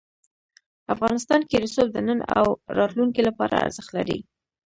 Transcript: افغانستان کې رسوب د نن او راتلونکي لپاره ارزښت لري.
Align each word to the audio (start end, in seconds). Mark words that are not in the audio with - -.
افغانستان 0.93 1.41
کې 1.49 1.55
رسوب 1.63 1.87
د 1.93 1.97
نن 2.07 2.19
او 2.37 2.45
راتلونکي 2.77 3.21
لپاره 3.29 3.61
ارزښت 3.65 3.91
لري. 3.97 4.19